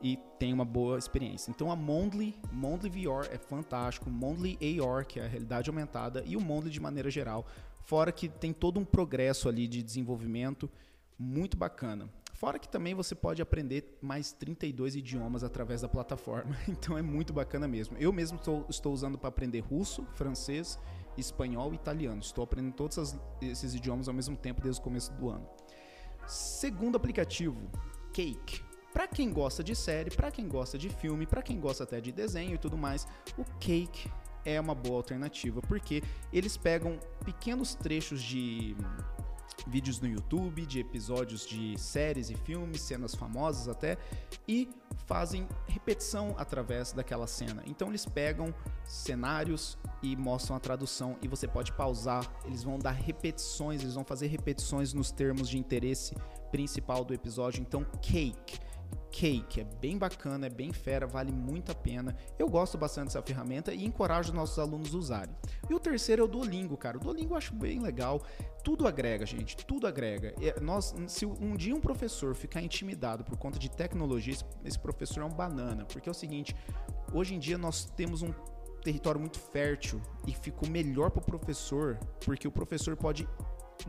e 0.00 0.18
tem 0.38 0.52
uma 0.52 0.64
boa 0.64 0.98
experiência. 0.98 1.50
Então 1.50 1.70
a 1.70 1.76
Mondly, 1.76 2.34
Mondly 2.50 2.90
VR 2.90 3.28
é 3.30 3.38
fantástico, 3.38 4.10
Mondly 4.10 4.58
AR, 4.80 5.06
que 5.06 5.20
é 5.20 5.24
a 5.24 5.28
realidade 5.28 5.70
aumentada, 5.70 6.22
e 6.26 6.36
o 6.36 6.40
Mondly 6.40 6.70
de 6.70 6.80
maneira 6.80 7.10
geral, 7.10 7.46
fora 7.80 8.10
que 8.10 8.28
tem 8.28 8.52
todo 8.52 8.80
um 8.80 8.84
progresso 8.84 9.48
ali 9.48 9.68
de 9.68 9.82
desenvolvimento 9.82 10.68
muito 11.18 11.56
bacana. 11.56 12.08
Fora 12.34 12.58
que 12.58 12.68
também 12.68 12.92
você 12.92 13.14
pode 13.14 13.40
aprender 13.40 13.98
mais 14.02 14.32
32 14.32 14.96
idiomas 14.96 15.44
através 15.44 15.82
da 15.82 15.88
plataforma, 15.88 16.56
então 16.66 16.98
é 16.98 17.02
muito 17.02 17.32
bacana 17.32 17.68
mesmo. 17.68 17.96
Eu 17.98 18.12
mesmo 18.12 18.36
estou, 18.36 18.66
estou 18.68 18.92
usando 18.92 19.16
para 19.16 19.28
aprender 19.28 19.60
russo, 19.60 20.04
francês 20.14 20.76
espanhol 21.16 21.72
e 21.72 21.76
italiano. 21.76 22.20
Estou 22.20 22.44
aprendendo 22.44 22.74
todos 22.74 23.16
esses 23.40 23.74
idiomas 23.74 24.08
ao 24.08 24.14
mesmo 24.14 24.36
tempo 24.36 24.60
desde 24.60 24.80
o 24.80 24.84
começo 24.84 25.12
do 25.12 25.28
ano. 25.28 25.48
Segundo 26.26 26.96
aplicativo, 26.96 27.70
Cake. 28.12 28.62
Para 28.92 29.08
quem 29.08 29.32
gosta 29.32 29.64
de 29.64 29.74
série, 29.74 30.10
para 30.10 30.30
quem 30.30 30.46
gosta 30.46 30.76
de 30.76 30.90
filme, 30.90 31.26
para 31.26 31.42
quem 31.42 31.58
gosta 31.58 31.84
até 31.84 32.00
de 32.00 32.12
desenho 32.12 32.54
e 32.54 32.58
tudo 32.58 32.76
mais, 32.76 33.06
o 33.38 33.44
Cake 33.58 34.10
é 34.44 34.60
uma 34.60 34.74
boa 34.74 34.96
alternativa 34.96 35.62
porque 35.62 36.02
eles 36.32 36.56
pegam 36.56 36.98
pequenos 37.24 37.74
trechos 37.74 38.22
de 38.22 38.76
vídeos 39.66 40.00
no 40.00 40.08
YouTube, 40.08 40.66
de 40.66 40.80
episódios 40.80 41.46
de 41.46 41.78
séries 41.78 42.30
e 42.30 42.34
filmes, 42.34 42.80
cenas 42.80 43.14
famosas 43.14 43.68
até, 43.68 43.96
e 44.46 44.68
fazem 45.06 45.46
repetição 45.66 46.34
através 46.38 46.92
daquela 46.92 47.26
cena. 47.26 47.62
Então 47.66 47.88
eles 47.88 48.06
pegam 48.06 48.54
cenários 48.84 49.78
e 50.02 50.16
mostram 50.16 50.56
a 50.56 50.60
tradução 50.60 51.16
e 51.22 51.28
você 51.28 51.46
pode 51.46 51.72
pausar, 51.72 52.30
eles 52.44 52.62
vão 52.62 52.78
dar 52.78 52.92
repetições, 52.92 53.82
eles 53.82 53.94
vão 53.94 54.04
fazer 54.04 54.26
repetições 54.26 54.92
nos 54.92 55.10
termos 55.10 55.48
de 55.48 55.58
interesse 55.58 56.16
principal 56.50 57.04
do 57.04 57.14
episódio. 57.14 57.62
Então, 57.62 57.84
Cake 58.00 58.58
Cake. 59.10 59.60
É 59.60 59.64
bem 59.64 59.98
bacana, 59.98 60.46
é 60.46 60.50
bem 60.50 60.72
fera, 60.72 61.06
vale 61.06 61.30
muito 61.30 61.70
a 61.70 61.74
pena. 61.74 62.16
Eu 62.38 62.48
gosto 62.48 62.78
bastante 62.78 63.06
dessa 63.06 63.22
ferramenta 63.22 63.72
e 63.72 63.84
encorajo 63.84 64.30
os 64.30 64.34
nossos 64.34 64.58
alunos 64.58 64.94
a 64.94 64.98
usarem. 64.98 65.34
E 65.68 65.74
o 65.74 65.80
terceiro 65.80 66.22
é 66.22 66.24
o 66.24 66.28
Duolingo, 66.28 66.76
cara. 66.76 66.96
O 66.96 67.00
Duolingo 67.00 67.34
eu 67.34 67.38
acho 67.38 67.54
bem 67.54 67.80
legal. 67.80 68.22
Tudo 68.64 68.86
agrega, 68.86 69.26
gente, 69.26 69.56
tudo 69.56 69.86
agrega. 69.86 70.34
Nós, 70.60 70.94
se 71.08 71.26
um 71.26 71.56
dia 71.56 71.74
um 71.74 71.80
professor 71.80 72.34
ficar 72.34 72.62
intimidado 72.62 73.24
por 73.24 73.36
conta 73.36 73.58
de 73.58 73.70
tecnologia, 73.70 74.34
esse 74.64 74.78
professor 74.78 75.22
é 75.22 75.26
um 75.26 75.34
banana, 75.34 75.84
porque 75.84 76.08
é 76.08 76.12
o 76.12 76.14
seguinte, 76.14 76.54
hoje 77.12 77.34
em 77.34 77.38
dia 77.38 77.58
nós 77.58 77.84
temos 77.84 78.22
um 78.22 78.32
território 78.82 79.20
muito 79.20 79.38
fértil 79.38 80.00
e 80.26 80.32
ficou 80.32 80.68
melhor 80.68 81.10
para 81.10 81.22
o 81.22 81.24
professor, 81.24 81.98
porque 82.24 82.46
o 82.46 82.52
professor 82.52 82.96
pode 82.96 83.28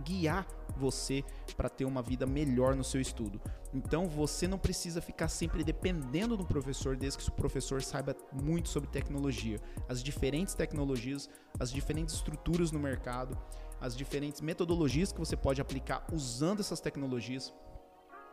guiar 0.02 0.48
você 0.76 1.24
para 1.56 1.70
ter 1.70 1.86
uma 1.86 2.02
vida 2.02 2.26
melhor 2.26 2.76
no 2.76 2.84
seu 2.84 3.00
estudo. 3.00 3.40
Então 3.74 4.08
você 4.08 4.48
não 4.48 4.58
precisa 4.58 5.02
ficar 5.02 5.28
sempre 5.28 5.64
dependendo 5.64 6.36
do 6.38 6.46
professor, 6.46 6.96
desde 6.96 7.20
que 7.20 7.30
o 7.30 7.34
professor 7.34 7.82
saiba 7.82 8.16
muito 8.32 8.70
sobre 8.70 8.90
tecnologia, 8.90 9.60
as 9.88 10.04
diferentes 10.04 10.54
tecnologias, 10.54 11.30
as 11.60 11.72
diferentes 11.72 12.16
estruturas 12.16 12.72
no 12.72 12.80
mercado, 12.80 13.38
as 13.80 13.96
diferentes 13.96 14.42
metodologias 14.42 15.12
que 15.12 15.20
você 15.20 15.36
pode 15.36 15.62
aplicar 15.62 16.06
usando 16.12 16.60
essas 16.60 16.80
tecnologias. 16.80 17.54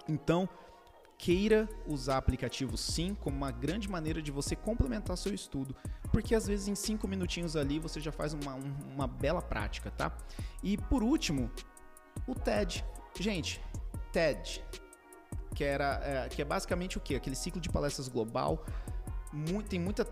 Então, 0.09 0.49
queira 1.21 1.69
usar 1.87 2.17
aplicativos 2.17 2.81
sim 2.81 3.15
como 3.15 3.37
uma 3.37 3.51
grande 3.51 3.91
maneira 3.91 4.23
de 4.23 4.31
você 4.31 4.57
complementar 4.57 5.19
seu 5.19 5.35
estudo, 5.35 5.77
porque 6.11 6.35
às 6.35 6.47
vezes 6.47 6.67
em 6.67 6.75
cinco 6.75 7.07
minutinhos 7.07 7.57
ali 7.57 7.79
você 7.79 8.01
já 8.01 8.11
faz 8.11 8.33
uma, 8.33 8.55
uma 8.55 9.07
bela 9.07 9.43
prática, 9.43 9.91
tá? 9.91 10.17
E 10.63 10.79
por 10.79 11.03
último, 11.03 11.51
o 12.27 12.35
TED. 12.35 12.83
Gente, 13.19 13.61
TED, 14.11 14.65
que, 15.55 15.63
era, 15.63 16.01
é, 16.03 16.29
que 16.31 16.41
é 16.41 16.45
basicamente 16.45 16.97
o 16.97 17.01
quê? 17.01 17.17
Aquele 17.17 17.37
ciclo 17.37 17.61
de 17.61 17.69
palestras 17.69 18.09
global, 18.09 18.65
muito, 19.31 19.69
tem 19.69 19.79
muita 19.79 20.07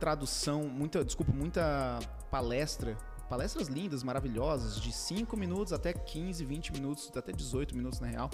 tradução, 0.00 0.64
muita, 0.64 1.04
desculpa, 1.04 1.32
muita 1.32 2.00
palestra 2.32 2.96
palestras 3.28 3.68
lindas, 3.68 4.02
maravilhosas, 4.02 4.80
de 4.80 4.90
5 4.90 5.36
minutos 5.36 5.72
até 5.72 5.92
15, 5.92 6.44
20 6.44 6.72
minutos, 6.72 7.12
até 7.14 7.30
18 7.30 7.76
minutos 7.76 8.00
na 8.00 8.06
real. 8.06 8.30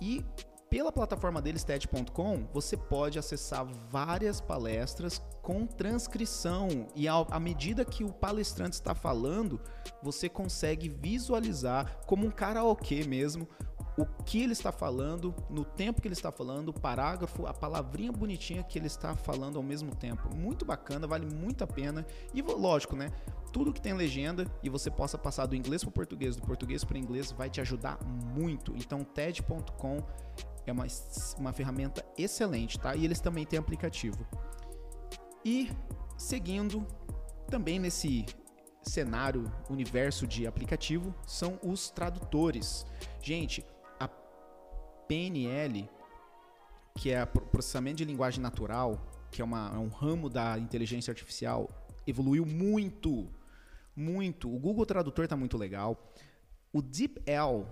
E 0.00 0.24
pela 0.68 0.90
plataforma 0.90 1.40
deles, 1.40 1.64
TED.com, 1.64 2.46
você 2.52 2.76
pode 2.76 3.18
acessar 3.18 3.66
várias 3.88 4.40
palestras 4.40 5.22
com 5.42 5.66
transcrição 5.66 6.88
e 6.94 7.06
à 7.08 7.40
medida 7.40 7.84
que 7.84 8.02
o 8.02 8.12
palestrante 8.12 8.74
está 8.74 8.94
falando, 8.94 9.60
você 10.02 10.28
consegue 10.28 10.88
visualizar 10.88 12.00
como 12.06 12.26
um 12.26 12.30
karaokê 12.30 13.04
mesmo 13.04 13.46
o 13.96 14.04
que 14.24 14.42
ele 14.42 14.52
está 14.52 14.70
falando, 14.70 15.34
no 15.48 15.64
tempo 15.64 16.02
que 16.02 16.08
ele 16.08 16.12
está 16.12 16.30
falando, 16.30 16.68
o 16.68 16.80
parágrafo, 16.80 17.46
a 17.46 17.54
palavrinha 17.54 18.12
bonitinha 18.12 18.62
que 18.62 18.78
ele 18.78 18.88
está 18.88 19.14
falando 19.14 19.56
ao 19.56 19.62
mesmo 19.62 19.94
tempo. 19.94 20.28
Muito 20.36 20.66
bacana, 20.66 21.06
vale 21.06 21.26
muito 21.34 21.64
a 21.64 21.66
pena. 21.66 22.06
E 22.34 22.42
lógico, 22.42 22.94
né? 22.94 23.10
Tudo 23.52 23.72
que 23.72 23.80
tem 23.80 23.94
legenda 23.94 24.46
e 24.62 24.68
você 24.68 24.90
possa 24.90 25.16
passar 25.16 25.46
do 25.46 25.56
inglês 25.56 25.82
para 25.82 25.88
o 25.88 25.92
português, 25.92 26.36
do 26.36 26.42
português 26.42 26.84
para 26.84 26.94
o 26.94 26.98
inglês, 26.98 27.32
vai 27.32 27.48
te 27.48 27.60
ajudar 27.60 27.98
muito. 28.04 28.74
Então, 28.76 29.02
TED.com 29.02 30.02
é 30.70 30.72
uma, 30.72 30.86
uma 31.38 31.52
ferramenta 31.52 32.04
excelente, 32.16 32.78
tá? 32.78 32.94
E 32.94 33.04
eles 33.04 33.20
também 33.20 33.44
têm 33.44 33.58
aplicativo. 33.58 34.26
E 35.44 35.70
seguindo 36.16 36.86
também 37.48 37.78
nesse 37.78 38.26
cenário, 38.82 39.52
universo 39.68 40.26
de 40.26 40.46
aplicativo, 40.46 41.14
são 41.26 41.58
os 41.62 41.90
tradutores. 41.90 42.86
Gente, 43.22 43.64
a 43.98 44.08
PNL, 44.08 45.88
que 46.94 47.10
é 47.10 47.24
processamento 47.24 47.98
de 47.98 48.04
linguagem 48.04 48.40
natural, 48.40 49.00
que 49.30 49.42
é, 49.42 49.44
uma, 49.44 49.72
é 49.74 49.78
um 49.78 49.88
ramo 49.88 50.28
da 50.28 50.58
inteligência 50.58 51.10
artificial, 51.10 51.68
evoluiu 52.06 52.46
muito, 52.46 53.28
muito. 53.94 54.52
O 54.52 54.58
Google 54.58 54.86
Tradutor 54.86 55.24
está 55.24 55.36
muito 55.36 55.58
legal. 55.58 56.12
O 56.72 56.80
DeepL 56.80 57.66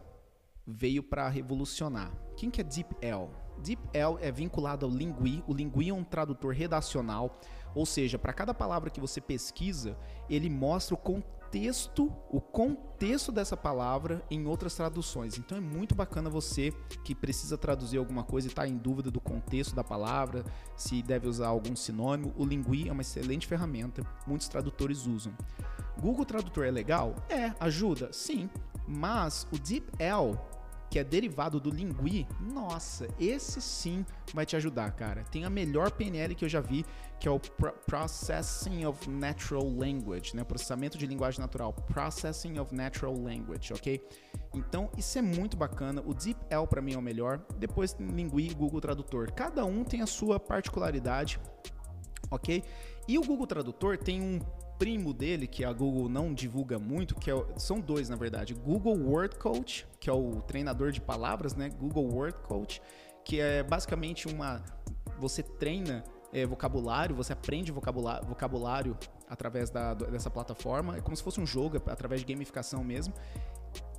veio 0.67 1.03
para 1.03 1.29
revolucionar. 1.29 2.13
Quem 2.37 2.51
que 2.51 2.61
é 2.61 2.65
DeepL? 2.65 3.31
DeepL 3.59 4.19
é 4.21 4.31
vinculado 4.33 4.87
ao 4.87 4.93
Lingui. 4.93 5.43
O 5.47 5.55
Lingui 5.55 5.91
é 5.91 5.95
um 5.95 6.05
tradutor 6.05 6.53
redacional, 6.53 7.39
ou 7.75 7.87
seja, 7.87 8.19
para 8.19 8.33
cada 8.33 8.53
palavra 8.55 8.91
que 8.91 9.01
você 9.01 9.21
pesquisa, 9.21 9.97
ele 10.29 10.51
mostra 10.51 10.95
o 10.95 10.99
contexto, 10.99 12.13
o 12.31 12.41
contexto 12.41 13.31
dessa 13.31 13.57
palavra 13.57 14.25
em 14.31 14.47
outras 14.47 14.75
traduções. 14.75 15.39
Então 15.39 15.57
é 15.57 15.61
muito 15.61 15.95
bacana 15.95 16.29
você 16.29 16.73
que 17.05 17.15
precisa 17.15 17.57
traduzir 17.57 17.99
alguma 17.99 18.25
coisa 18.25 18.49
e 18.49 18.51
está 18.51 18.67
em 18.67 18.77
dúvida 18.77 19.11
do 19.11 19.21
contexto 19.21 19.75
da 19.75 19.85
palavra, 19.85 20.45
se 20.77 21.03
deve 21.03 21.29
usar 21.29 21.49
algum 21.49 21.77
sinônimo. 21.77 22.35
O 22.37 22.45
Lingui 22.45 22.89
é 22.89 22.93
uma 22.93 23.03
excelente 23.03 23.47
ferramenta, 23.47 24.03
muitos 24.27 24.49
tradutores 24.49 25.07
usam. 25.07 25.33
Google 26.01 26.25
Tradutor 26.25 26.67
é 26.67 26.71
legal? 26.71 27.15
É, 27.29 27.55
ajuda? 27.61 28.13
Sim. 28.13 28.51
Mas 28.87 29.47
o 29.53 29.59
DeepL 29.59 30.37
que 30.95 30.99
é 31.01 31.03
derivado 31.03 31.59
do 31.59 31.71
Lingui, 31.71 32.25
nossa, 32.41 33.09
esse 33.19 33.61
sim 33.61 34.07
vai 34.33 34.47
te 34.47 34.55
ajudar, 34.55 34.93
cara. 34.93 35.25
Tem 35.25 35.45
a 35.45 35.51
melhor 35.51 35.91
PNL 35.91 36.37
que 36.37 36.45
eu 36.45 36.49
já 36.49 36.61
vi, 36.61 36.87
que 37.19 37.27
é 37.27 37.31
o 37.33 37.41
Processing 37.41 38.87
of 38.87 39.11
Natural 39.11 39.69
Language, 39.69 40.37
né? 40.37 40.45
Processamento 40.45 40.97
de 40.97 41.05
linguagem 41.05 41.41
natural. 41.41 41.73
Processing 41.73 42.61
of 42.61 42.73
Natural 42.73 43.13
Language, 43.13 43.73
ok? 43.73 44.01
Então, 44.55 44.89
isso 44.97 45.19
é 45.19 45.23
muito 45.23 45.57
bacana. 45.57 46.01
O 46.07 46.15
DeepL 46.15 46.65
para 46.71 46.81
mim 46.81 46.95
é 46.95 46.97
o 46.97 47.03
melhor. 47.03 47.45
Depois 47.59 47.97
Lingui 47.99 48.51
e 48.53 48.55
Google 48.55 48.81
Tradutor. 48.81 49.33
Cada 49.33 49.65
um 49.65 49.83
tem 49.83 50.01
a 50.01 50.07
sua 50.07 50.39
particularidade, 50.39 51.41
ok? 52.31 52.63
E 53.09 53.19
o 53.19 53.23
Google 53.23 53.49
Tradutor 53.49 53.99
tem 53.99 54.23
um 54.23 54.39
primo 54.79 55.13
dele, 55.13 55.47
que 55.47 55.65
a 55.65 55.73
Google 55.73 56.09
não 56.09 56.33
divulga 56.33 56.79
muito, 56.79 57.15
que 57.15 57.31
é, 57.31 57.35
são 57.57 57.81
dois 57.81 58.09
na 58.09 58.17
verdade, 58.17 58.55
Google 58.55 58.97
Word 58.97 59.37
Coach, 59.37 59.87
que 60.01 60.11
é 60.11 60.13
o 60.13 60.41
treinador 60.43 60.91
de 60.91 61.01
palavras, 61.01 61.55
né? 61.55 61.71
Google 61.71 62.09
Word 62.13 62.39
Coach, 62.43 62.83
que 63.25 63.41
é 63.41 63.63
basicamente 63.63 64.29
uma 64.29 64.63
você 65.19 65.43
treina 65.43 66.05
é, 66.33 66.45
vocabulário, 66.45 67.15
você 67.15 67.33
aprende 67.33 67.71
vocabulário, 67.71 68.27
vocabulário 68.27 68.99
através 69.29 69.71
da, 69.71 69.95
dessa 69.95 70.29
plataforma, 70.29 70.97
é 70.97 71.01
como 71.01 71.17
se 71.17 71.23
fosse 71.23 71.41
um 71.41 71.47
jogo, 71.47 71.77
através 71.87 72.21
de 72.21 72.33
gamificação 72.33 72.83
mesmo. 72.83 73.15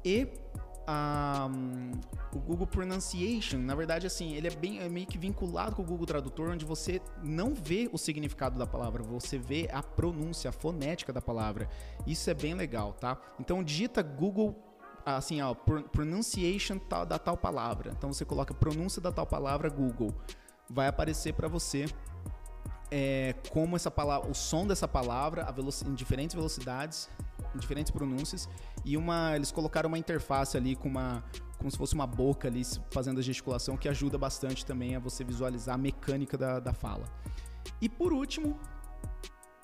E 0.04 0.28
o 2.34 2.40
Google 2.40 2.68
Pronunciation, 2.68 3.58
na 3.58 3.74
verdade, 3.74 4.06
assim, 4.06 4.34
ele 4.34 4.48
é 4.48 4.52
bem 4.52 4.80
é 4.80 4.90
meio 4.90 5.08
que 5.08 5.18
vinculado 5.18 5.76
com 5.76 5.82
o 5.82 5.86
Google 5.86 6.06
Tradutor, 6.06 6.52
onde 6.52 6.66
você 6.66 7.02
não 7.24 7.54
vê 7.54 7.90
o 7.92 7.98
significado 7.98 8.58
da 8.60 8.68
palavra, 8.68 9.02
você 9.02 9.38
vê 9.38 9.70
a 9.72 9.82
pronúncia, 9.82 10.50
a 10.50 10.54
fonética 10.54 11.12
da 11.12 11.22
palavra. 11.22 11.70
Isso 12.06 12.30
é 12.30 12.34
bem 12.34 12.54
legal, 12.54 12.94
tá? 12.94 13.18
Então 13.40 13.64
digita 13.64 14.04
Google 14.04 14.56
assim, 15.06 15.40
ó, 15.42 15.54
pronunciation 15.54 16.80
da 17.08 17.20
tal 17.20 17.38
palavra. 17.38 17.92
Então 17.96 18.12
você 18.12 18.26
coloca 18.26 18.54
pronúncia 18.54 19.02
da 19.02 19.12
tal 19.12 19.26
palavra 19.26 19.70
Google, 19.70 20.14
vai 20.70 20.88
aparecer 20.88 21.34
para 21.34 21.48
você 21.48 21.86
é, 22.92 23.36
como 23.52 23.76
essa 23.76 23.92
palavra, 23.92 24.30
o 24.30 24.34
som 24.34 24.66
dessa 24.66 24.88
palavra 24.88 25.46
em 25.86 25.94
diferentes 25.94 26.36
velocidades 26.36 27.10
diferentes 27.60 27.92
pronúncias 27.92 28.50
e 28.84 28.98
uma 28.98 29.36
eles 29.36 29.52
colocaram 29.52 29.88
uma 29.88 29.98
interface 29.98 30.58
ali 30.58 30.76
com 30.76 30.88
uma 30.88 31.24
como 31.58 31.72
se 31.72 31.78
fosse 31.78 31.94
uma 31.94 32.06
boca 32.06 32.48
ali 32.48 32.62
fazendo 32.92 33.20
a 33.20 33.24
gesticulação 33.24 33.78
que 33.78 33.88
ajuda 33.88 34.18
bastante 34.18 34.66
também 34.66 34.96
a 34.96 35.00
você 35.00 35.24
visualizar 35.24 35.76
a 35.76 35.78
mecânica 35.78 36.38
da, 36.38 36.60
da 36.60 36.74
fala. 36.74 37.06
E 37.82 37.90
por 37.90 38.14
último, 38.14 38.60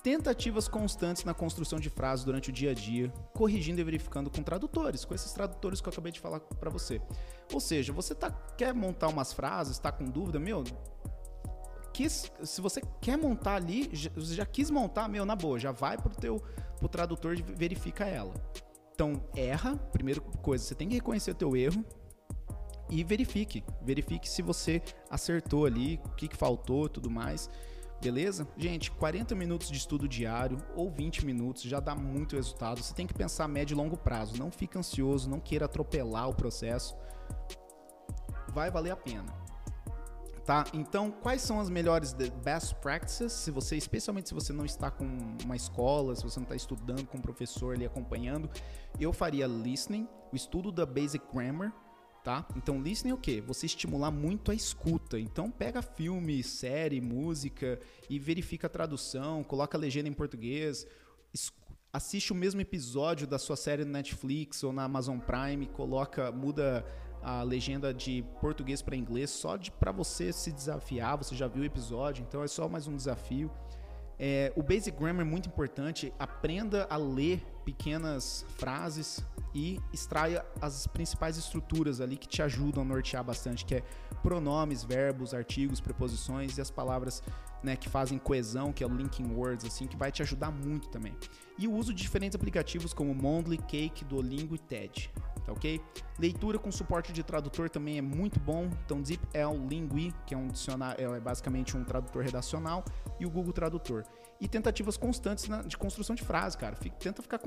tentativas 0.02 0.66
constantes 0.66 1.24
na 1.24 1.32
construção 1.32 1.78
de 1.78 1.88
frases 1.88 2.24
durante 2.24 2.50
o 2.50 2.52
dia 2.52 2.72
a 2.72 2.74
dia, 2.74 3.12
corrigindo 3.32 3.80
e 3.80 3.84
verificando 3.84 4.30
com 4.30 4.42
tradutores, 4.42 5.04
com 5.04 5.14
esses 5.14 5.32
tradutores 5.32 5.80
que 5.80 5.88
eu 5.88 5.92
acabei 5.92 6.10
de 6.10 6.18
falar 6.18 6.40
para 6.40 6.70
você. 6.70 7.00
Ou 7.52 7.60
seja, 7.60 7.92
você 7.92 8.14
tá, 8.14 8.30
quer 8.56 8.74
montar 8.74 9.08
umas 9.08 9.32
frases, 9.32 9.74
está 9.74 9.92
com 9.92 10.04
dúvida, 10.04 10.40
meu, 10.40 10.64
quis, 12.02 12.32
se 12.42 12.60
você 12.60 12.80
quer 13.00 13.16
montar 13.16 13.54
ali, 13.54 13.88
já, 13.92 14.10
já 14.16 14.46
quis 14.46 14.70
montar, 14.70 15.08
meu, 15.08 15.24
na 15.24 15.36
boa, 15.36 15.58
já 15.58 15.72
vai 15.72 15.96
pro 15.96 16.14
teu 16.14 16.42
pro 16.78 16.88
tradutor 16.88 17.38
e 17.38 17.42
verifica 17.42 18.04
ela. 18.04 18.34
Então, 18.92 19.22
erra, 19.36 19.76
primeira 19.76 20.20
coisa, 20.20 20.64
você 20.64 20.74
tem 20.74 20.88
que 20.88 20.96
reconhecer 20.96 21.30
o 21.30 21.34
teu 21.34 21.56
erro 21.56 21.84
e 22.90 23.04
verifique. 23.04 23.64
Verifique 23.82 24.28
se 24.28 24.42
você 24.42 24.82
acertou 25.08 25.64
ali, 25.64 26.00
o 26.04 26.10
que, 26.10 26.26
que 26.26 26.36
faltou 26.36 26.88
tudo 26.88 27.08
mais. 27.08 27.48
Beleza? 28.02 28.48
Gente, 28.56 28.90
40 28.90 29.32
minutos 29.36 29.70
de 29.70 29.78
estudo 29.78 30.08
diário 30.08 30.58
ou 30.74 30.90
20 30.90 31.24
minutos 31.24 31.62
já 31.62 31.78
dá 31.78 31.94
muito 31.94 32.34
resultado. 32.34 32.82
Você 32.82 32.92
tem 32.92 33.06
que 33.06 33.14
pensar 33.14 33.46
médio 33.46 33.74
e 33.74 33.76
longo 33.76 33.96
prazo. 33.96 34.36
Não 34.36 34.50
fique 34.50 34.76
ansioso, 34.76 35.30
não 35.30 35.38
queira 35.38 35.66
atropelar 35.66 36.28
o 36.28 36.34
processo. 36.34 36.96
Vai 38.48 38.72
valer 38.72 38.90
a 38.90 38.96
pena. 38.96 39.41
Tá? 40.44 40.64
Então, 40.74 41.10
quais 41.10 41.40
são 41.40 41.60
as 41.60 41.70
melhores 41.70 42.12
best 42.42 42.74
practices? 42.76 43.32
Se 43.32 43.50
você, 43.50 43.76
especialmente 43.76 44.28
se 44.28 44.34
você 44.34 44.52
não 44.52 44.64
está 44.64 44.90
com 44.90 45.06
uma 45.44 45.54
escola, 45.54 46.16
se 46.16 46.24
você 46.24 46.40
não 46.40 46.44
está 46.44 46.56
estudando 46.56 47.06
com 47.06 47.18
um 47.18 47.20
professor 47.20 47.74
ali 47.74 47.86
acompanhando, 47.86 48.50
eu 48.98 49.12
faria 49.12 49.46
listening, 49.46 50.08
o 50.32 50.36
estudo 50.36 50.72
da 50.72 50.84
basic 50.84 51.24
grammar, 51.32 51.72
tá? 52.24 52.44
Então, 52.56 52.82
listening 52.82 53.12
é 53.12 53.14
o 53.14 53.18
quê? 53.18 53.40
Você 53.40 53.66
estimular 53.66 54.10
muito 54.10 54.50
a 54.50 54.54
escuta. 54.54 55.16
Então, 55.16 55.48
pega 55.48 55.80
filme, 55.80 56.42
série, 56.42 57.00
música 57.00 57.78
e 58.10 58.18
verifica 58.18 58.66
a 58.66 58.70
tradução, 58.70 59.44
coloca 59.44 59.78
a 59.78 59.80
legenda 59.80 60.08
em 60.08 60.12
português, 60.12 60.84
assiste 61.92 62.32
o 62.32 62.34
mesmo 62.34 62.60
episódio 62.60 63.28
da 63.28 63.38
sua 63.38 63.54
série 63.54 63.84
no 63.84 63.92
Netflix 63.92 64.64
ou 64.64 64.72
na 64.72 64.84
Amazon 64.84 65.18
Prime, 65.18 65.66
coloca, 65.66 66.32
muda 66.32 66.84
a 67.22 67.42
legenda 67.42 67.92
de 67.94 68.24
português 68.40 68.82
para 68.82 68.96
inglês 68.96 69.30
só 69.30 69.56
para 69.78 69.92
você 69.92 70.32
se 70.32 70.50
desafiar. 70.50 71.16
Você 71.18 71.34
já 71.34 71.46
viu 71.46 71.62
o 71.62 71.64
episódio, 71.64 72.24
então 72.26 72.42
é 72.42 72.48
só 72.48 72.68
mais 72.68 72.86
um 72.86 72.96
desafio. 72.96 73.50
É, 74.18 74.52
o 74.54 74.62
Basic 74.62 74.96
Grammar 74.96 75.26
é 75.26 75.28
muito 75.28 75.48
importante. 75.48 76.12
Aprenda 76.18 76.86
a 76.88 76.96
ler 76.96 77.44
pequenas 77.64 78.44
frases 78.56 79.24
e 79.54 79.80
extraia 79.92 80.44
as 80.60 80.86
principais 80.86 81.36
estruturas 81.36 82.00
ali 82.00 82.16
que 82.16 82.28
te 82.28 82.42
ajudam 82.42 82.82
a 82.82 82.86
nortear 82.86 83.22
bastante, 83.22 83.64
que 83.64 83.76
é 83.76 83.82
pronomes, 84.22 84.84
verbos, 84.84 85.34
artigos, 85.34 85.80
preposições 85.80 86.56
e 86.56 86.60
as 86.60 86.70
palavras 86.70 87.22
né, 87.62 87.76
que 87.76 87.88
fazem 87.88 88.18
coesão, 88.18 88.72
que 88.72 88.82
é 88.82 88.86
o 88.86 88.90
linking 88.90 89.34
words, 89.34 89.64
assim, 89.64 89.86
que 89.86 89.96
vai 89.96 90.10
te 90.10 90.22
ajudar 90.22 90.50
muito 90.50 90.88
também. 90.88 91.14
E 91.58 91.68
o 91.68 91.72
uso 91.72 91.92
de 91.92 92.02
diferentes 92.02 92.34
aplicativos 92.34 92.94
como 92.94 93.14
Mondly, 93.14 93.58
Cake, 93.58 94.04
Duolingo 94.04 94.54
e 94.54 94.58
TED 94.58 95.10
tá 95.44 95.52
ok? 95.52 95.80
Leitura 96.18 96.58
com 96.58 96.70
suporte 96.70 97.12
de 97.12 97.22
tradutor 97.22 97.68
também 97.68 97.98
é 97.98 98.02
muito 98.02 98.38
bom. 98.38 98.68
Então, 98.84 99.00
DeepL 99.00 99.66
Lingui, 99.68 100.14
que 100.26 100.34
é 100.34 100.36
um 100.36 100.48
dicionário, 100.48 101.14
é 101.14 101.20
basicamente 101.20 101.76
um 101.76 101.84
tradutor 101.84 102.22
redacional, 102.22 102.84
e 103.18 103.26
o 103.26 103.30
Google 103.30 103.52
Tradutor. 103.52 104.04
E 104.40 104.48
tentativas 104.48 104.96
constantes 104.96 105.48
na, 105.48 105.62
de 105.62 105.76
construção 105.76 106.16
de 106.16 106.22
frase, 106.22 106.58
cara. 106.58 106.74
Fica, 106.74 106.96
tenta 106.96 107.22
ficar 107.22 107.38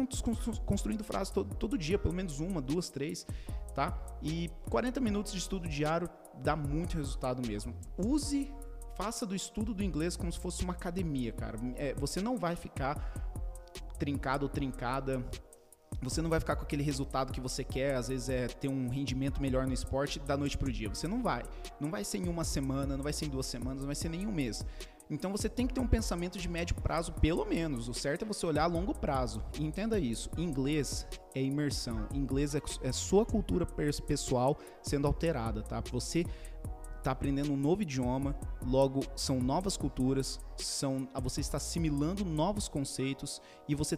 construindo 0.65 1.03
frases 1.03 1.29
todo, 1.29 1.53
todo 1.55 1.77
dia, 1.77 1.97
pelo 1.97 2.13
menos 2.13 2.39
uma, 2.39 2.61
duas, 2.61 2.89
três, 2.89 3.25
tá? 3.73 3.97
E 4.21 4.49
40 4.69 4.99
minutos 5.01 5.33
de 5.33 5.39
estudo 5.39 5.67
diário 5.67 6.09
dá 6.41 6.55
muito 6.55 6.95
resultado 6.97 7.45
mesmo. 7.45 7.75
Use, 7.97 8.51
faça 8.95 9.25
do 9.25 9.35
estudo 9.35 9.73
do 9.73 9.83
inglês 9.83 10.15
como 10.15 10.31
se 10.31 10.39
fosse 10.39 10.63
uma 10.63 10.73
academia, 10.73 11.33
cara. 11.33 11.57
É, 11.75 11.93
você 11.95 12.21
não 12.21 12.37
vai 12.37 12.55
ficar 12.55 13.13
trincado 13.99 14.45
ou 14.45 14.49
trincada 14.49 15.23
você 16.01 16.21
não 16.21 16.29
vai 16.29 16.39
ficar 16.39 16.55
com 16.55 16.63
aquele 16.63 16.83
resultado 16.83 17.31
que 17.31 17.41
você 17.41 17.63
quer, 17.63 17.95
às 17.95 18.07
vezes 18.07 18.29
é 18.29 18.47
ter 18.47 18.67
um 18.67 18.87
rendimento 18.89 19.41
melhor 19.41 19.65
no 19.65 19.73
esporte 19.73 20.19
da 20.19 20.37
noite 20.37 20.57
pro 20.57 20.71
dia. 20.71 20.89
Você 20.89 21.07
não 21.07 21.21
vai. 21.21 21.43
Não 21.79 21.89
vai 21.89 22.03
ser 22.03 22.17
em 22.17 22.27
uma 22.27 22.43
semana, 22.43 22.95
não 22.95 23.03
vai 23.03 23.13
ser 23.13 23.25
em 23.25 23.29
duas 23.29 23.45
semanas, 23.45 23.79
não 23.79 23.87
vai 23.87 23.95
ser 23.95 24.09
nem 24.09 24.27
um 24.27 24.31
mês. 24.31 24.65
Então 25.09 25.31
você 25.31 25.47
tem 25.47 25.67
que 25.67 25.73
ter 25.73 25.81
um 25.81 25.87
pensamento 25.87 26.39
de 26.39 26.49
médio 26.49 26.75
prazo, 26.75 27.13
pelo 27.13 27.45
menos. 27.45 27.87
O 27.87 27.93
certo 27.93 28.23
é 28.23 28.27
você 28.27 28.45
olhar 28.45 28.63
a 28.63 28.67
longo 28.67 28.93
prazo. 28.93 29.43
E 29.59 29.63
entenda 29.63 29.99
isso: 29.99 30.29
inglês 30.37 31.07
é 31.33 31.41
imersão, 31.41 32.07
inglês 32.13 32.55
é, 32.55 32.61
é 32.81 32.91
sua 32.91 33.25
cultura 33.25 33.65
pessoal 33.65 34.57
sendo 34.81 35.05
alterada, 35.07 35.61
tá? 35.61 35.81
Você 35.91 36.25
está 36.97 37.11
aprendendo 37.11 37.53
um 37.53 37.57
novo 37.57 37.83
idioma, 37.83 38.35
logo 38.65 39.01
são 39.15 39.39
novas 39.39 39.77
culturas, 39.77 40.39
são 40.57 41.07
você 41.21 41.39
está 41.39 41.57
assimilando 41.57 42.25
novos 42.25 42.67
conceitos 42.67 43.39
e 43.69 43.75
você 43.75 43.95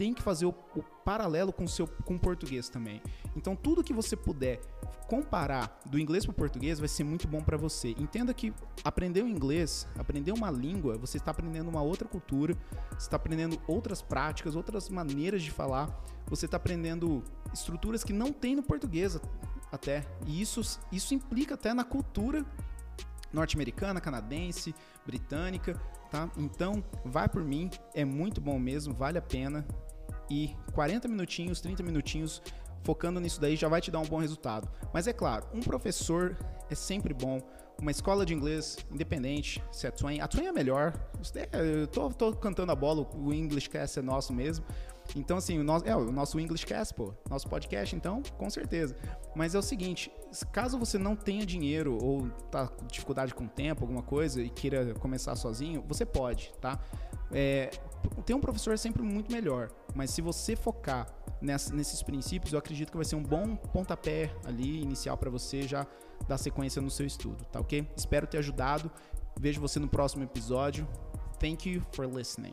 tem 0.00 0.14
que 0.14 0.22
fazer 0.22 0.46
o, 0.46 0.54
o 0.74 0.82
paralelo 1.04 1.52
com 1.52 1.64
o 1.64 1.68
seu 1.68 1.86
com 1.86 2.14
o 2.14 2.18
português 2.18 2.70
também. 2.70 3.02
Então 3.36 3.54
tudo 3.54 3.84
que 3.84 3.92
você 3.92 4.16
puder 4.16 4.58
comparar 5.06 5.78
do 5.84 5.98
inglês 5.98 6.24
para 6.24 6.32
o 6.32 6.34
português 6.34 6.78
vai 6.78 6.88
ser 6.88 7.04
muito 7.04 7.28
bom 7.28 7.42
para 7.42 7.58
você. 7.58 7.90
Entenda 7.98 8.32
que 8.32 8.50
aprender 8.82 9.22
o 9.22 9.28
inglês, 9.28 9.86
aprender 9.98 10.32
uma 10.32 10.50
língua, 10.50 10.96
você 10.96 11.18
está 11.18 11.32
aprendendo 11.32 11.68
uma 11.68 11.82
outra 11.82 12.08
cultura, 12.08 12.56
você 12.92 12.96
está 12.96 13.16
aprendendo 13.16 13.60
outras 13.68 14.00
práticas, 14.00 14.56
outras 14.56 14.88
maneiras 14.88 15.42
de 15.42 15.50
falar, 15.50 15.94
você 16.26 16.46
está 16.46 16.56
aprendendo 16.56 17.22
estruturas 17.52 18.02
que 18.02 18.14
não 18.14 18.32
tem 18.32 18.56
no 18.56 18.62
português 18.62 19.20
até. 19.70 20.06
E 20.26 20.40
isso, 20.40 20.80
isso 20.90 21.12
implica 21.12 21.56
até 21.56 21.74
na 21.74 21.84
cultura 21.84 22.42
norte-americana, 23.30 24.00
canadense, 24.00 24.74
britânica, 25.04 25.78
tá? 26.10 26.30
Então, 26.38 26.82
vai 27.04 27.28
por 27.28 27.44
mim, 27.44 27.70
é 27.94 28.04
muito 28.04 28.40
bom 28.40 28.58
mesmo, 28.58 28.94
vale 28.94 29.18
a 29.18 29.22
pena 29.22 29.66
e 30.28 30.54
40 30.72 31.08
minutinhos, 31.08 31.60
30 31.60 31.82
minutinhos 31.82 32.42
focando 32.82 33.20
nisso 33.20 33.40
daí 33.40 33.56
já 33.56 33.68
vai 33.68 33.80
te 33.80 33.90
dar 33.90 33.98
um 33.98 34.06
bom 34.06 34.18
resultado. 34.18 34.68
Mas 34.92 35.06
é 35.06 35.12
claro, 35.12 35.46
um 35.52 35.60
professor 35.60 36.36
é 36.70 36.74
sempre 36.74 37.12
bom. 37.12 37.40
Uma 37.80 37.90
escola 37.90 38.26
de 38.26 38.34
inglês 38.34 38.76
independente, 38.90 39.62
se 39.72 39.86
a 39.86 39.90
Twain, 39.90 40.20
a 40.20 40.28
Twain 40.28 40.46
é 40.46 40.52
melhor. 40.52 40.92
Eu 41.52 41.86
tô, 41.86 42.10
tô 42.10 42.32
cantando 42.34 42.70
a 42.70 42.74
bola, 42.74 43.08
o 43.16 43.32
English 43.32 43.70
Cast 43.70 43.98
é 43.98 44.02
nosso 44.02 44.34
mesmo. 44.34 44.64
Então, 45.16 45.38
assim, 45.38 45.58
o 45.58 45.64
nosso, 45.64 45.86
é, 45.86 45.96
o 45.96 46.12
nosso 46.12 46.38
English 46.38 46.64
Cast, 46.66 46.94
pô, 46.94 47.14
nosso 47.28 47.48
podcast, 47.48 47.96
então, 47.96 48.22
com 48.36 48.48
certeza. 48.50 48.94
Mas 49.34 49.54
é 49.54 49.58
o 49.58 49.62
seguinte, 49.62 50.12
caso 50.52 50.78
você 50.78 50.98
não 50.98 51.16
tenha 51.16 51.44
dinheiro 51.44 51.98
ou 52.00 52.28
tá 52.50 52.68
com 52.68 52.86
dificuldade 52.86 53.34
com 53.34 53.46
tempo, 53.46 53.82
alguma 53.82 54.02
coisa, 54.02 54.42
e 54.42 54.50
queira 54.50 54.94
começar 54.94 55.34
sozinho, 55.34 55.82
você 55.88 56.04
pode, 56.04 56.52
tá? 56.60 56.78
É, 57.32 57.70
ter 58.24 58.34
um 58.34 58.40
professor 58.40 58.74
é 58.74 58.76
sempre 58.76 59.02
muito 59.02 59.32
melhor, 59.32 59.70
mas 59.94 60.10
se 60.10 60.20
você 60.20 60.54
focar 60.56 61.06
nesses 61.40 62.02
princípios, 62.02 62.52
eu 62.52 62.58
acredito 62.58 62.90
que 62.90 62.96
vai 62.96 63.04
ser 63.04 63.16
um 63.16 63.22
bom 63.22 63.56
pontapé 63.56 64.34
ali 64.44 64.80
inicial 64.82 65.16
para 65.16 65.30
você 65.30 65.62
já 65.62 65.86
dar 66.28 66.38
sequência 66.38 66.82
no 66.82 66.90
seu 66.90 67.06
estudo, 67.06 67.44
tá 67.46 67.60
ok? 67.60 67.88
Espero 67.96 68.26
ter 68.26 68.38
ajudado. 68.38 68.90
Vejo 69.38 69.60
você 69.60 69.78
no 69.78 69.88
próximo 69.88 70.22
episódio. 70.22 70.86
Thank 71.38 71.70
you 71.70 71.82
for 71.92 72.06
listening. 72.06 72.52